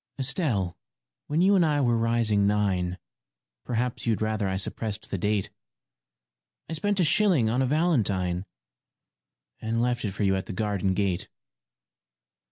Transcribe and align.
]ESTELLE, 0.17 0.75
when 1.27 1.41
you 1.43 1.55
and 1.55 1.63
I 1.63 1.79
were 1.79 1.95
rising 1.95 2.47
nine 2.47 2.97
Perhaps 3.65 4.07
you'd 4.07 4.19
rather 4.19 4.47
I 4.47 4.57
suppressed 4.57 5.07
the 5.11 5.17
date 5.19 5.51
I 6.67 6.73
spent 6.73 6.99
a 6.99 7.03
shilling 7.03 7.51
on 7.51 7.61
a 7.61 7.67
valentine 7.67 8.47
And 9.61 9.79
left 9.79 10.03
it 10.03 10.13
for 10.13 10.23
you 10.23 10.35
at 10.35 10.47
the 10.47 10.53
garden 10.53 10.95
gate. 10.95 11.29